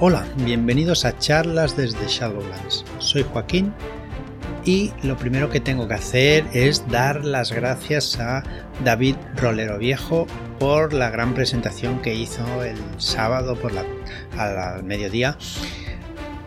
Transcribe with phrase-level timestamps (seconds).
[0.00, 2.84] Hola, bienvenidos a charlas desde Shadowlands.
[2.98, 3.72] Soy Joaquín
[4.64, 8.42] y lo primero que tengo que hacer es dar las gracias a
[8.82, 10.26] David Rolero Viejo
[10.58, 13.84] por la gran presentación que hizo el sábado por la,
[14.36, 15.38] al mediodía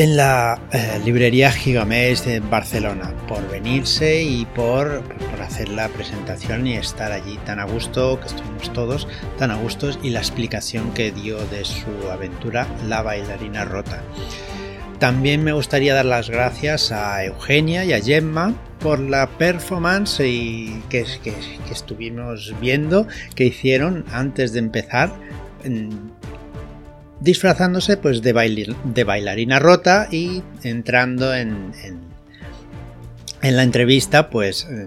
[0.00, 6.66] en la eh, librería Gigamés de Barcelona por venirse y por, por, hacer la presentación
[6.66, 9.06] y estar allí tan a gusto, que estuvimos todos
[9.38, 14.02] tan a gustos y la explicación que dio de su aventura La bailarina rota.
[14.98, 20.82] También me gustaría dar las gracias a Eugenia y a Gemma por la performance y
[20.88, 25.12] que, que, que estuvimos viendo que hicieron antes de empezar
[27.20, 31.72] disfrazándose pues de, bailarina rota y entrando en,
[33.42, 34.86] en, la entrevista pues eh,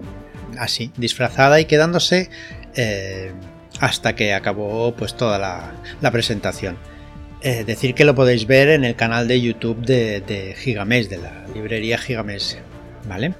[0.58, 2.30] así, disfrazada y quedándose
[2.74, 3.32] eh,
[3.80, 6.76] hasta que acabó pues toda la, presentación.
[7.42, 10.54] Eh, decir que lo podéis ver en el canal de YouTube de, de
[11.08, 12.58] de la librería Gigamés,
[13.08, 13.34] ¿vale?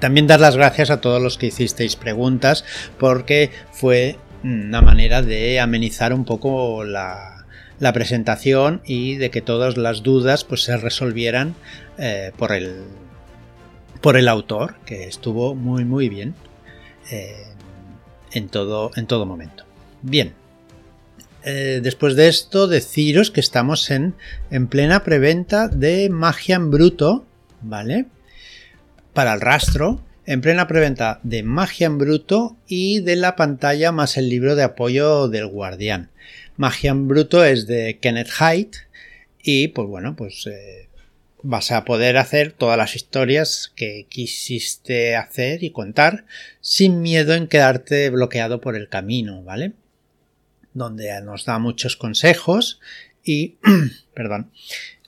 [0.00, 2.64] también dar las gracias a todos los que hicisteis preguntas
[2.98, 7.33] porque fue una manera de amenizar un poco la,
[7.80, 11.54] la presentación y de que todas las dudas pues se resolvieran
[11.98, 12.82] eh, por el
[14.00, 16.34] por el autor que estuvo muy muy bien
[17.10, 17.46] eh,
[18.32, 19.64] en todo en todo momento.
[20.02, 20.34] Bien
[21.44, 24.14] eh, después de esto deciros que estamos en,
[24.50, 27.26] en plena preventa de magia en bruto
[27.60, 28.06] vale
[29.12, 34.16] para el rastro en plena preventa de magia en bruto y de la pantalla más
[34.16, 36.10] el libro de apoyo del guardián
[36.56, 38.76] Magia en Bruto es de Kenneth Haidt
[39.42, 40.88] y pues bueno, pues eh,
[41.42, 46.26] vas a poder hacer todas las historias que quisiste hacer y contar
[46.60, 49.72] sin miedo en quedarte bloqueado por el camino, ¿vale?
[50.74, 52.80] Donde nos da muchos consejos
[53.24, 53.56] y,
[54.14, 54.52] perdón,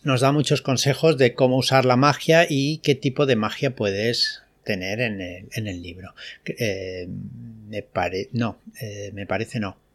[0.02, 4.42] nos da muchos consejos de cómo usar la magia y qué tipo de magia puedes
[4.64, 6.12] tener en el, libro.
[6.44, 7.08] Eh,
[7.68, 7.86] me
[8.32, 9.85] no, eh, me parece no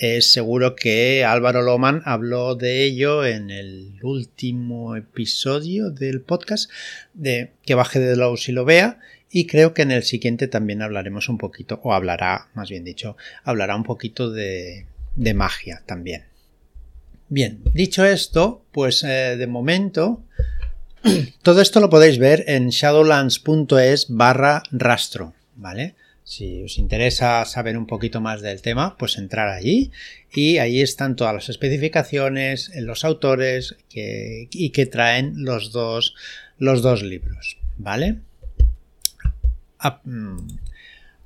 [0.00, 6.70] es seguro que Álvaro Loman habló de ello en el último episodio del podcast
[7.12, 8.98] de que baje de Lowe's y lo vea
[9.30, 13.18] y creo que en el siguiente también hablaremos un poquito o hablará más bien dicho
[13.44, 16.24] hablará un poquito de, de magia también.
[17.28, 20.24] Bien dicho esto pues eh, de momento
[21.42, 25.94] todo esto lo podéis ver en shadowlands.es barra rastro vale
[26.30, 29.90] si os interesa saber un poquito más del tema, pues entrar allí
[30.32, 36.14] y ahí están todas las especificaciones, los autores y que traen los dos,
[36.56, 38.18] los dos libros, ¿vale?
[39.80, 40.46] Ah, mm.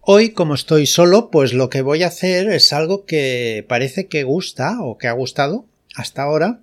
[0.01, 4.23] Hoy, como estoy solo, pues lo que voy a hacer es algo que parece que
[4.23, 5.67] gusta o que ha gustado
[5.97, 6.61] hasta ahora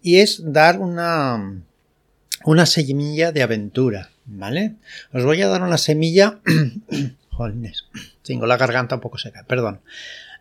[0.00, 1.60] y es dar una,
[2.44, 4.76] una semilla de aventura, ¿vale?
[5.12, 6.38] Os voy a dar una semilla
[8.22, 9.80] tengo la garganta un poco seca, perdón.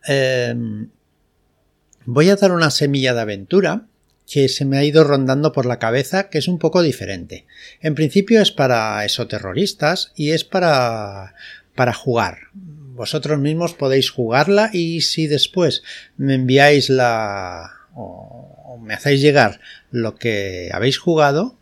[0.07, 0.89] Em,
[2.05, 3.85] voy a dar una semilla de aventura
[4.29, 7.45] que se me ha ido rondando por la cabeza, que es un poco diferente.
[7.81, 11.33] En principio es para esoterroristas y es para,
[11.75, 12.37] para jugar.
[12.53, 15.83] Vosotros mismos podéis jugarla y si después
[16.17, 19.59] me enviáis la o, me hacéis llegar
[19.91, 21.57] lo que habéis jugado,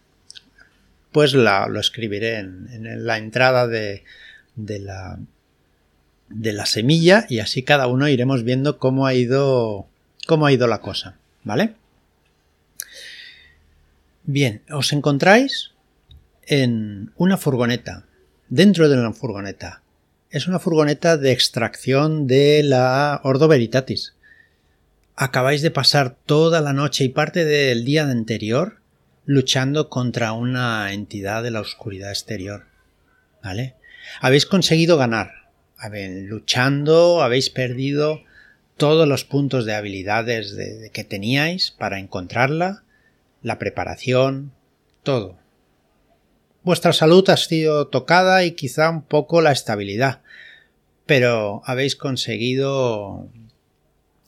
[1.11, 4.03] pues lo escribiré en la entrada de,
[4.57, 5.17] de la,
[6.27, 9.87] de la semilla y así cada uno iremos viendo cómo ha ido,
[10.25, 11.75] cómo ha ido la cosa, ¿vale?
[14.25, 15.71] Bien, os encontráis
[16.45, 18.03] en una furgoneta,
[18.49, 19.81] dentro de una furgoneta.
[20.29, 24.15] Es una furgoneta de extracción de la Ordo Veritatis.
[25.15, 28.79] Acabáis de pasar toda la noche y parte del día anterior
[29.25, 32.65] luchando contra una entidad de la oscuridad exterior.
[33.41, 33.75] ¿Vale?
[34.21, 35.31] Habéis conseguido ganar.
[35.91, 38.23] luchando, habéis perdido
[38.77, 40.55] todos los puntos de habilidades
[40.93, 42.83] que teníais para encontrarla,
[43.41, 44.51] la preparación,
[45.03, 45.37] todo.
[46.63, 50.21] Vuestra salud ha sido tocada y quizá un poco la estabilidad,
[51.05, 53.29] pero habéis conseguido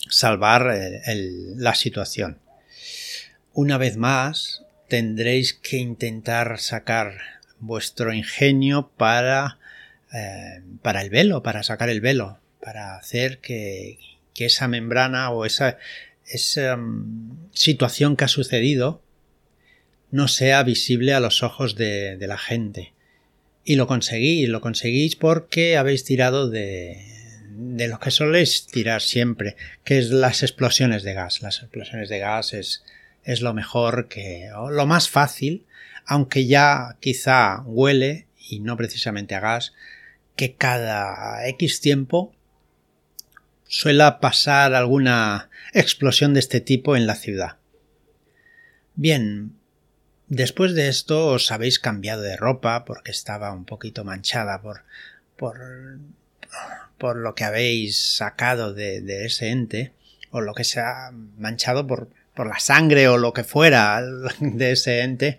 [0.09, 0.73] salvar
[1.57, 2.39] la situación.
[3.53, 7.17] Una vez más, tendréis que intentar sacar
[7.59, 9.58] vuestro ingenio para
[10.13, 13.97] eh, para el velo, para sacar el velo, para hacer que,
[14.35, 15.77] esa membrana o esa,
[16.77, 19.01] mm, situación que ha sucedido
[20.11, 22.93] no sea visible a los ojos de, la gente.
[23.65, 27.03] Y lo conseguís, lo conseguís porque habéis tirado de,
[27.51, 31.41] de lo que soléis tirar siempre, que es las explosiones de gas.
[31.41, 32.83] Las explosiones de gas es,
[33.25, 35.65] es lo mejor que, o lo más fácil,
[36.05, 39.73] aunque ya quizá huele, y no precisamente a gas,
[40.39, 42.33] que cada X tiempo
[43.67, 47.57] suela pasar alguna explosión de este tipo en la ciudad.
[48.95, 49.51] Bien,
[50.27, 54.85] después de esto os habéis cambiado de ropa porque estaba un poquito manchada por,
[55.35, 55.59] por,
[56.97, 59.91] por lo que habéis sacado de, ese ente,
[60.31, 64.01] o lo que se ha manchado por, por la sangre o lo que fuera
[64.39, 65.37] de ese ente,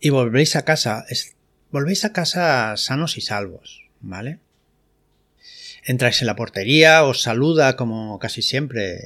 [0.00, 1.04] y volvéis a casa,
[1.70, 4.38] volvéis a casa sanos y salvos, ¿vale?
[5.84, 8.98] Entráis en la portería, os saluda como casi siempre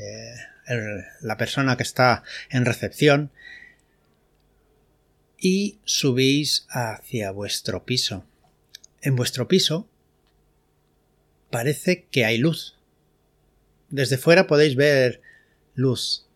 [0.69, 3.31] eh, la persona que está en recepción
[5.39, 8.25] y subís hacia vuestro piso.
[9.01, 9.89] En vuestro piso
[11.51, 12.77] parece que hay luz.
[13.91, 15.21] Desde fuera podéis ver
[15.75, 16.27] luz.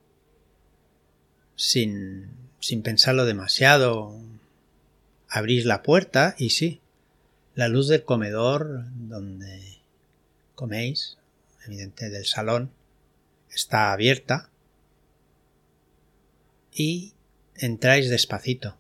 [1.55, 2.29] Sin,
[2.61, 4.21] sin pensarlo demasiado.
[5.29, 6.81] Abrís la puerta y sí,
[7.57, 9.79] la luz del comedor donde
[10.55, 11.17] coméis,
[11.67, 12.71] evidente del salón,
[13.51, 14.51] está abierta
[16.73, 17.15] y
[17.57, 18.77] entráis despacito.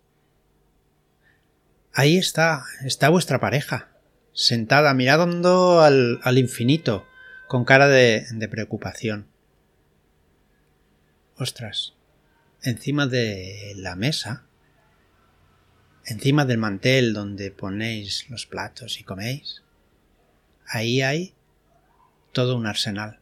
[1.95, 3.89] Ahí está, está vuestra pareja,
[4.35, 7.07] sentada mirando al, al infinito,
[7.49, 9.27] con cara de, de preocupación.
[11.39, 11.95] Ostras,
[12.63, 14.45] encima de la mesa,
[16.07, 19.63] encima del mantel donde ponéis los platos y coméis,
[20.67, 21.35] ahí hay
[22.33, 23.19] todo un arsenal.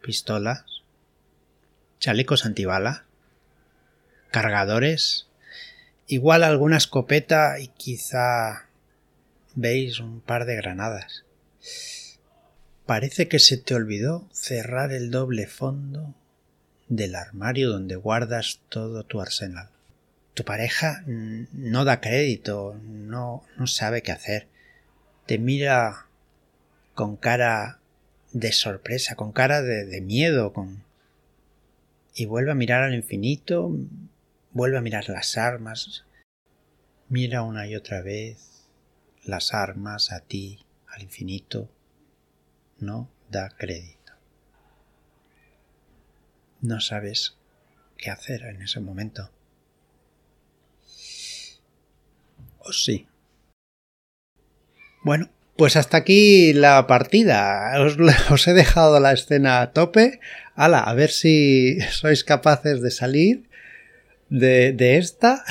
[0.00, 0.64] Pistolas,
[2.00, 3.02] chalecos antibalas,
[4.30, 5.28] cargadores,
[6.06, 8.68] igual alguna escopeta y quizá
[9.54, 11.24] veis un par de granadas.
[12.86, 16.14] Parece que se te olvidó cerrar el doble fondo
[16.88, 19.68] del armario donde guardas todo tu arsenal.
[20.34, 24.48] Tu pareja no da crédito, no, no sabe qué hacer.
[25.26, 26.06] Te mira
[26.94, 27.80] con cara
[28.32, 30.84] de sorpresa, con cara de, de miedo, con...
[32.14, 33.70] y vuelve a mirar al infinito,
[34.52, 36.04] vuelve a mirar las armas,
[37.08, 38.64] mira una y otra vez
[39.24, 41.70] las armas a ti, al infinito,
[42.78, 44.12] no da crédito.
[46.62, 47.36] No sabes
[47.96, 49.30] qué hacer en ese momento.
[52.64, 53.06] ¿O sí?
[55.02, 57.72] Bueno, pues hasta aquí la partida.
[58.30, 60.20] Os, he dejado la escena a tope.
[60.54, 63.48] Ala, a ver si sois capaces de salir
[64.28, 65.44] de, de esta.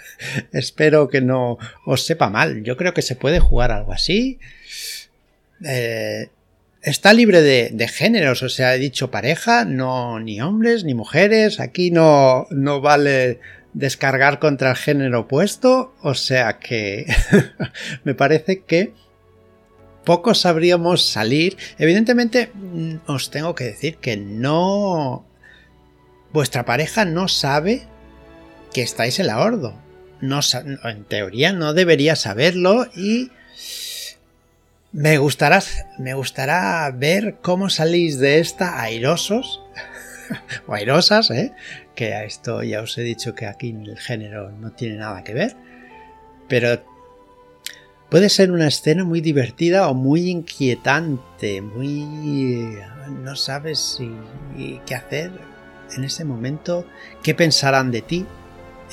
[0.52, 2.62] Espero que no os sepa mal.
[2.64, 4.38] Yo creo que se puede jugar algo así.
[5.64, 6.28] Eh,
[6.82, 11.60] está libre de, géneros, o sea, he dicho pareja, no ni hombres ni mujeres.
[11.60, 13.40] Aquí no, no vale
[13.72, 15.94] descargar contra el género opuesto.
[16.02, 17.06] O sea que
[18.04, 18.92] me parece que
[20.04, 21.56] pocos sabríamos salir.
[21.78, 25.24] Evidentemente, mm, os tengo que decir que no.
[26.32, 27.86] Vuestra pareja no sabe
[28.72, 29.88] que estáis en la hordo
[30.20, 30.40] no,
[30.84, 33.30] en teoría no debería saberlo y
[34.92, 35.62] me gustará,
[35.98, 39.62] me gustará ver cómo salís de esta airosos
[40.66, 41.52] o airosas, ¿eh?
[41.94, 45.34] que a esto ya os he dicho que aquí el género no tiene nada que
[45.34, 45.56] ver,
[46.48, 46.82] pero
[48.08, 52.78] puede ser una escena muy divertida o muy inquietante, muy...
[53.22, 54.00] no sabes
[54.86, 55.30] qué hacer
[55.96, 56.86] en ese momento,
[57.22, 58.26] qué pensarán de ti,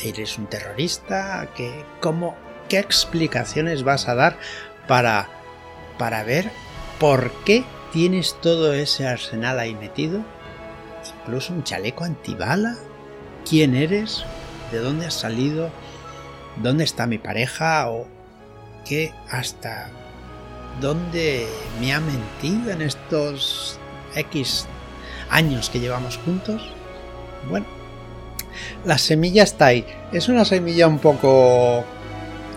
[0.03, 1.47] ¿Eres un terrorista?
[1.55, 2.35] ¿Qué, cómo,
[2.67, 4.37] ¿Qué explicaciones vas a dar
[4.87, 5.29] para,
[5.97, 6.49] para ver
[6.99, 10.25] por qué tienes todo ese arsenal ahí metido?
[11.21, 12.75] Incluso un chaleco antibala.
[13.47, 14.23] ¿Quién eres?
[14.71, 15.69] ¿De dónde has salido?
[16.61, 17.89] ¿Dónde está mi pareja?
[17.89, 18.07] ¿O
[18.85, 19.89] qué hasta
[20.81, 21.47] dónde
[21.79, 23.79] me ha mentido en estos
[24.15, 24.67] X
[25.29, 26.71] años que llevamos juntos?
[27.49, 27.65] Bueno,
[28.85, 29.85] la semilla está ahí.
[30.11, 31.83] Es una semilla un poco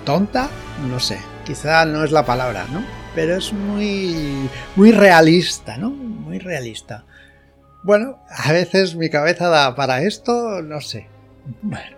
[0.05, 0.49] tonta,
[0.89, 2.83] no sé, quizá no es la palabra, ¿no?
[3.15, 5.91] Pero es muy muy realista, ¿no?
[5.91, 7.05] Muy realista.
[7.83, 11.09] Bueno, a veces mi cabeza da para esto, no sé.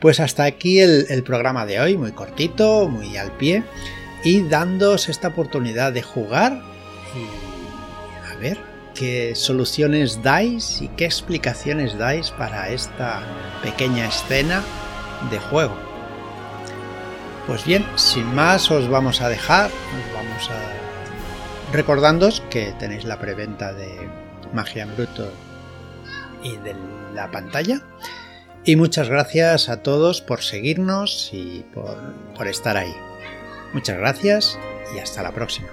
[0.00, 3.62] Pues hasta aquí el, programa de hoy, muy cortito, muy al pie,
[4.22, 6.60] y dándoos esta oportunidad de jugar
[7.16, 8.58] y a ver
[8.94, 13.22] qué soluciones dais y qué explicaciones dais para esta
[13.62, 14.62] pequeña escena
[15.30, 15.74] de juego.
[17.46, 23.18] Pues bien, sin más os vamos a dejar, os vamos a recordándoos que tenéis la
[23.18, 24.23] preventa de
[24.54, 25.30] Magia en Bruto
[26.42, 26.74] y de
[27.14, 27.82] la pantalla.
[28.64, 31.96] Y muchas gracias a todos por seguirnos y por,
[32.34, 32.94] por estar ahí.
[33.74, 34.58] Muchas gracias
[34.94, 35.68] y hasta la próxima.